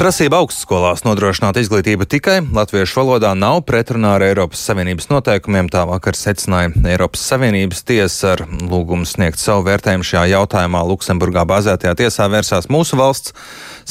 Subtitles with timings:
[0.00, 5.66] Prasība augstskolās nodrošināt izglītību tikai latviešu valodā nav pretrunā ar Eiropas Savienības noteikumiem.
[5.68, 10.80] Tā vakar secināja Eiropas Savienības tiesa ar lūgumu sniegt savu vērtējumu šajā jautājumā.
[10.88, 13.36] Luksemburgā bāzētajā tiesā vērsās mūsu valsts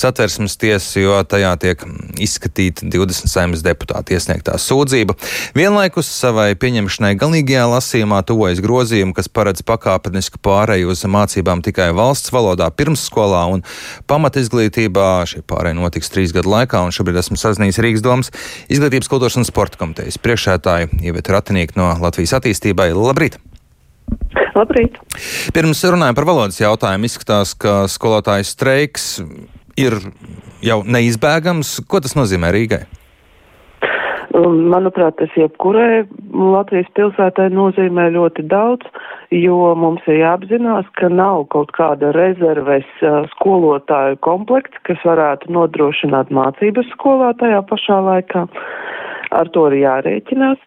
[0.02, 1.86] satversmes tiesa, jo tajā tiek
[2.24, 5.16] izskatīta 20 saimnes deputāti iesniegtā sūdzība.
[5.58, 12.34] Vienlaikus savai pieņemšanai galīgajā lasījumā tuvojas grozījumi, kas paredz pakāpenisku pāreju uz mācībām tikai valsts
[12.36, 13.66] valodā pirmsskolā un
[14.10, 15.10] pamatizglītībā.
[15.30, 18.34] Šie pārēji notiks trīs gadu laikā, un šobrīd esmu sazinājies Rīgas domas
[18.72, 22.92] izglītības, kultūras un sporta komitejas priekšētāju Ievetu Ratinieki no Latvijas attīstībai.
[22.96, 23.40] Labrīt!
[24.56, 24.98] Labrīt!
[25.56, 29.14] Pirms runājam par valodas jautājumu, izskatās, ka skolotājs streiks
[29.80, 29.98] ir
[30.66, 31.80] jau neizbēgams.
[31.90, 32.84] Ko tas nozīmē Rīgai?
[34.40, 38.86] Manuprāt, tas jebkurai Latvijas pilsētai nozīmē ļoti daudz,
[39.34, 42.88] jo mums ir jāapzinās, ka nav kaut kāda rezerves
[43.34, 48.46] skolotāju komplekts, kas varētu nodrošināt mācības skolā tajā pašā laikā.
[49.40, 50.62] Ar to ir jārēķinās.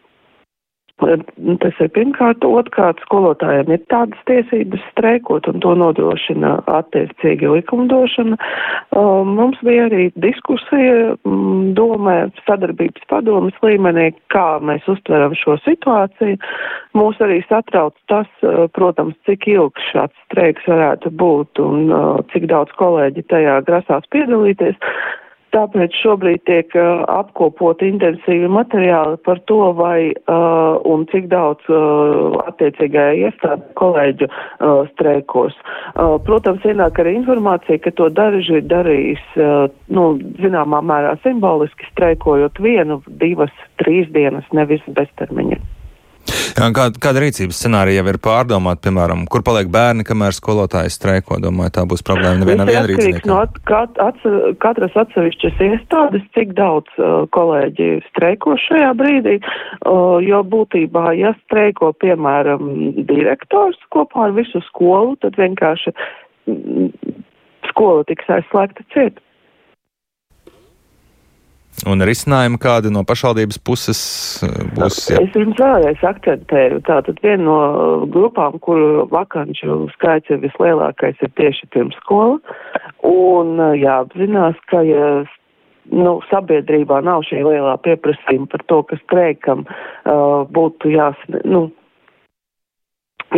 [1.01, 8.37] Tas ir pirmkārt, otrkārt, skolotājiem ir tādas tiesības streikot, un to nodrošina attiecīgi likumdošana.
[9.25, 11.15] Mums bija arī diskusija
[11.79, 16.37] domē sadarbības padomas līmenī, kā mēs uztveram šo situāciju.
[16.93, 18.29] Mūs arī satrauc tas,
[18.77, 21.89] protams, cik ilgs šāds streiks varētu būt un
[22.31, 24.77] cik daudz kolēģi tajā grasās piedalīties.
[25.53, 32.39] Tāpēc šobrīd tiek uh, apkopot intensīvi materiāli par to, vai uh, un cik daudz uh,
[32.49, 35.53] attiecīgajā iestāde kolēģu uh, streikos.
[35.93, 40.07] Uh, protams, ienāk arī informācija, ka to daži darīs, uh, nu,
[40.41, 45.61] zināmā mērā simboliski streikojot vienu, divas, trīs dienas, nevis beztermiņa.
[46.53, 51.39] Kāda, kāda rīcības scenārija jau ir pārdomāta, piemēram, kur paliek bērni, kamēr skolotājs streiko?
[51.41, 53.25] Domāju, tā būs problēma nevienam vienrīdzniekam.
[53.31, 60.43] No kat, atse, katras atsevišķas iestādes, cik daudz uh, kolēģi streiko šajā brīdī, uh, jo
[60.53, 62.69] būtībā, ja streiko, piemēram,
[63.09, 65.95] direktors kopā ar visu skolu, tad vienkārši
[67.71, 69.22] skola tiks aizslēgta ciet.
[71.89, 74.01] Un risinājumi kādi no pašvaldības puses
[74.45, 74.99] eh, būs?
[75.11, 75.19] Jā.
[75.25, 77.59] Es jums vēlreiz akcentēju, tātad viena no
[78.13, 82.39] grupām, kuru vakanču skaits ir vislielākais, ir tieši pirmskola.
[83.09, 85.07] Un eh, jāapzinās, ka ja
[85.91, 91.65] nu, sabiedrībā nav šī lielā pieprasījuma par to, ka streikam uh, būtu jās, nu,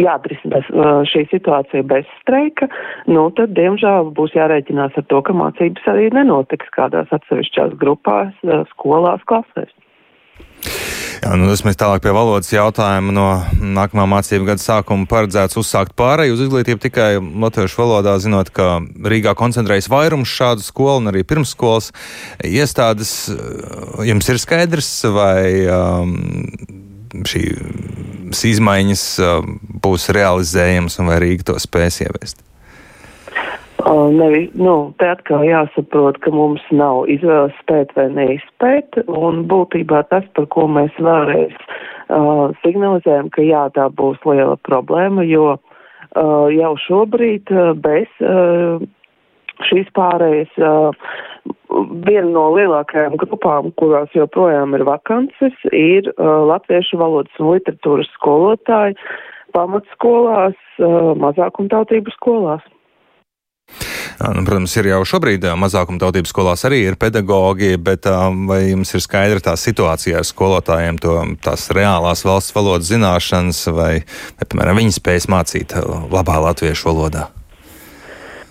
[0.01, 0.61] jāatrisina
[1.09, 2.69] šī situācija bez streika,
[3.11, 8.35] nu tad, diemžēl, būs jārēķinās ar to, ka mācības arī nenotiks kādās atsevišķās grupās,
[8.73, 9.73] skolās, klasēs.
[11.25, 13.13] Jā, nu, tas mēs tālāk pie valodas jautājuma.
[13.15, 13.25] No
[13.75, 19.35] nākamā mācību gada sākuma paredzēts uzsākt pārēju uz izglītību tikai latviešu valodā, zinot, ka Rīgā
[19.37, 21.91] koncentrējas vairums šādu skolu un arī pirmsskolas
[22.45, 23.15] iestādes.
[24.05, 26.17] Jums ir skaidrs, vai um,
[27.29, 27.43] šī
[28.51, 29.05] izmaiņas
[29.85, 32.43] būs realizējamas un vai Rīga to spēs ieviest?
[33.85, 40.25] Nevi, nu, te atkal jāsaprot, ka mums nav izvēles spēt vai neizspēt, un būtībā tas,
[40.33, 46.73] par ko mēs vēlreiz uh, signalizējam, ka jā, tā būs liela problēma, jo uh, jau
[46.87, 48.81] šobrīd uh, bez uh,
[49.69, 51.13] šīs pārējas uh,
[52.05, 58.97] viena no lielākajām grupām, kurās joprojām ir vakances, ir uh, latviešu valodas un literatūras skolotāji
[59.55, 62.65] pamatskolās, uh, mazākumtautību skolās.
[64.15, 68.07] Nu, protams, ir jau šobrīd mazākumtautības skolās arī ir pedagogi, bet
[68.47, 73.93] vai jums ir skaidra tā situācija ar skolotājiem, to, tās reālās valsts valodas zināšanas, vai,
[74.39, 75.75] vai piemēram, viņi spējas mācīt
[76.13, 77.27] labā latviešu valodā?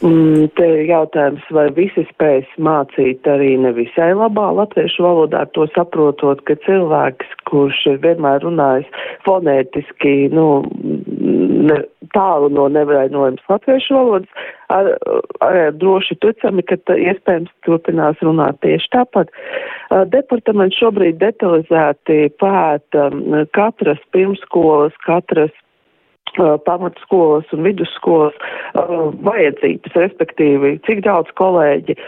[0.03, 6.43] Mm, te ir jautājums, vai visi spēs mācīt arī nevisai labā latviešu valodā, to saprotot,
[6.49, 8.91] ka cilvēks, kurš ir vienmēr runājis
[9.25, 10.49] fonētiski, nu,
[11.71, 11.78] ne,
[12.16, 14.44] tālu no nevainojums latviešu valodas,
[14.75, 14.91] ar,
[15.47, 19.32] ar, droši ticami, ka tā, iespējams turpinās runāt tieši tāpat.
[20.11, 23.08] Departaments šobrīd detalizēti pēta
[23.56, 25.55] katras pirmskolas, katras
[26.66, 28.36] pamatskolas un vidusskolas
[28.75, 31.98] vajadzības, respektīvi, cik daudz kolēģi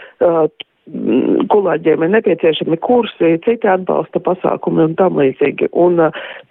[1.51, 5.67] kolēģiem ir nepieciešami kursi, citi atbalsta pasākumi un tam līdzīgi.
[5.75, 5.99] Un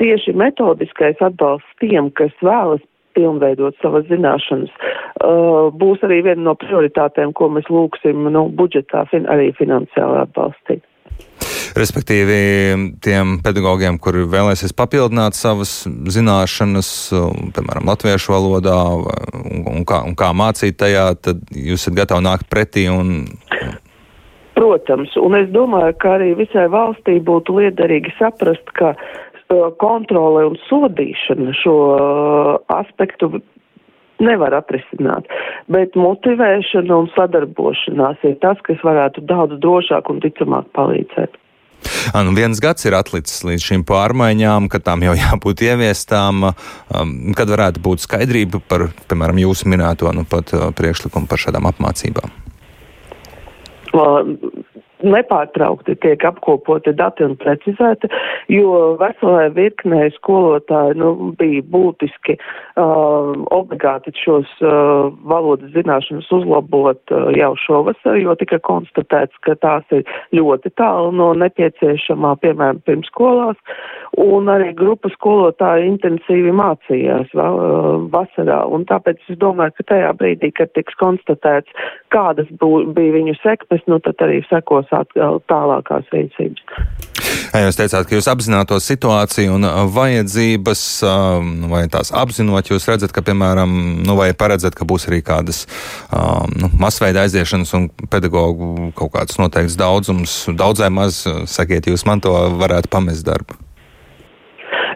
[0.02, 2.84] tieši metodiskais atbalsts tiem, kas vēlas
[3.17, 4.73] pilnveidot savas zināšanas,
[5.81, 10.84] būs arī viena no prioritātēm, ko mēs lūksim nu, budžetā fin arī finansiāli atbalstīt.
[11.77, 12.37] Respektīvi,
[13.03, 16.91] tiem pedagogiem, kuri vēlēsies papildināt savas zināšanas,
[17.57, 22.49] piemēram, latviešu valodā, un, un, kā, un kā mācīt tajā, tad jūs esat gatavi nākt
[22.53, 23.27] pretī un
[24.57, 30.57] Protams, un es domāju, ka arī visai valstī būtu liederīgi saprast, ka uh, kontrole un
[30.65, 33.35] sodīšana šo uh, aspektu
[34.25, 35.29] nevar atrisināt,
[35.69, 41.37] bet motivēšana un sadarbošanās ir tas, kas varētu daudz drošāk un ticamāk palīdzēt.
[42.15, 46.50] Nu, viens gads ir atlicis līdz šīm pārmaiņām, kad tām jau jābūt ieviestām.
[47.37, 52.35] Kad varētu būt skaidrība par, piemēram, jūsu minēto nu, pat, priekšlikumu par šādām apmācībām?
[55.05, 58.09] Nepārtraukti tiek apkopoti dati un precizēti,
[58.53, 67.29] jo veselē virknē skolotāji nu, bija būtiski uh, obligāti šos uh, valodas zināšanas uzlabot uh,
[67.37, 70.07] jau šovasar, jo tika konstatēts, ka tās ir
[70.37, 73.61] ļoti tālu no nepieciešamā, piemēram, pirmskolās,
[74.23, 80.53] un arī grupa skolotāji intensīvi mācījās uh, vasarā, un tāpēc es domāju, ka tajā brīdī,
[80.57, 86.62] kad tiks konstatēts, kādas bū, bija viņu sekmes, nu tad arī sekos atkal tālākās rīcības.
[87.56, 93.14] Jūs teicāt, ka jūs apzinātos situāciju un uh, vajadzības, um, vai tās apzinot, jūs redzat,
[93.17, 93.73] ka, piemēram,
[94.06, 95.64] nu, vai paredzat, ka būs arī kādas
[96.11, 102.25] um, nu, masveida aiziešanas un pedagoģu kaut kāds noteikts daudzums, daudzai maz, sakiet, jūs man
[102.25, 103.66] to varētu pamest darbu.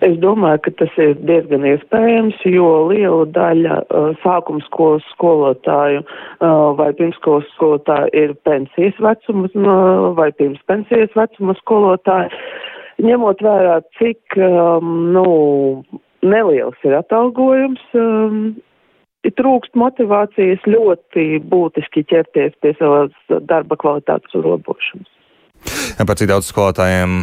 [0.01, 6.71] Es domāju, ka tas ir diezgan iespējams, jo liela daļa uh, sākuma skolas skolotāju uh,
[6.79, 12.33] vai pirmskolas skolotāju ir pensijas vecuma uh, vai pirms pensijas vecuma skolotāji.
[13.05, 15.27] Ņemot vērā, cik um, nu,
[16.25, 18.43] neliels ir atalgojums, um,
[19.29, 23.13] trūkst motivācijas ļoti būtiski ķerties pie savas
[23.49, 25.09] darba kvalitātes uzlabošanas.
[26.01, 27.19] Par cik daudz skolotājiem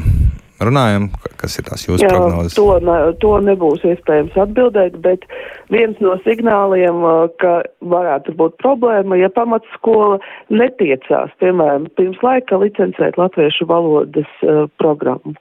[0.63, 1.09] runājam?
[1.37, 2.55] Kas ir tās jūsu Jā, prognozes?
[2.57, 2.77] To,
[3.21, 5.25] to nebūs iespējams atbildēt, bet
[5.73, 7.03] viens no signāliem,
[7.41, 7.59] ka
[7.93, 10.19] varētu būt problēma, ja pamatskola
[10.49, 15.37] netiecās, piemēram, pirms laika licencēt latviešu valodas uh, programmu.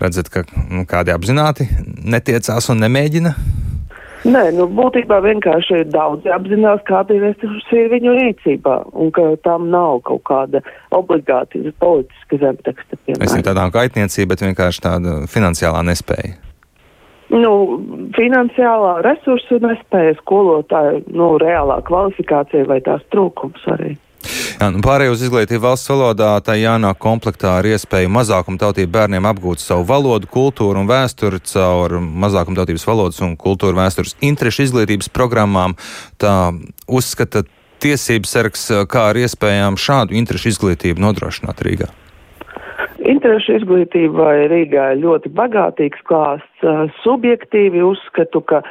[0.00, 3.34] Redzat, ka nu, kādi apzināti netiecās un nemēģina?
[4.28, 10.02] Nē, nu, būtībā vienkārši daudzi apzinās, kāda ir resursi viņu rīcībā, un ka tam nav
[10.08, 10.60] kaut kāda
[10.94, 12.98] obligāti politiska zemteksta.
[13.16, 16.36] Es ne tādā kaitniecība, bet vienkārši tāda finansiālā nespēja.
[17.28, 17.52] Nu,
[18.16, 23.94] finansiālā resursu nespēja skolotāju, nu, reālā kvalifikācija vai tās trūkums arī.
[24.58, 29.62] Jā, nu pārējai uz izglītību valsts valodā tā jānāk komplektā ar iespēju mazākumtautību bērniem apgūt
[29.62, 35.76] savu valodu, kultūru un vēsturi caur mazākumtautības valodas un kultūra vēstures interešu izglītības programmām.
[36.18, 36.34] Tā
[36.90, 37.44] uzskata
[37.78, 41.92] tiesības sargs, kā ar iespējām šādu interešu izglītību nodrošināt Rīgā.
[43.08, 46.66] Interešu izglītībai Rīgā ir ļoti bagātīgs klāsts.
[47.04, 48.64] Subjektīvi uzskatu, ka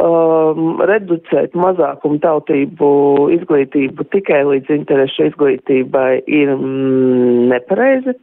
[0.00, 2.90] um, reducēt mazākumu tautību
[3.36, 8.16] izglītību tikai līdz interešu izglītībai ir mm, nepareizi.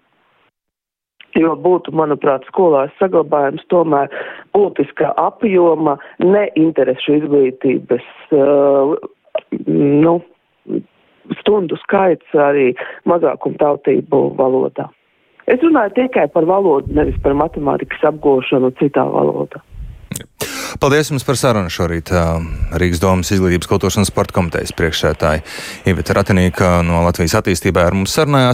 [1.38, 4.10] Jo būtu, manuprāt, skolās saglabājums tomēr
[4.57, 8.95] būtiska apjoma neinterešu izglītības uh,
[9.69, 10.15] nu,
[11.38, 12.72] stundu skaits arī
[13.10, 14.89] mazākumu tautību valodā.
[15.50, 19.62] Es runāju tikai par valodu, nevis par matemātikas apgūšanu citā valodā.
[20.80, 22.08] Paldies jums par sarunu šorīt.
[22.80, 25.42] Rīgas domas izglītības kultūras un sporta komitejas priekšsētāji
[25.92, 28.48] Iveta Ratinīka no Latvijas attīstībā ar mums sarunājās.